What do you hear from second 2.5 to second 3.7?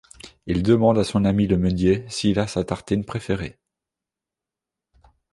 tartine préférée.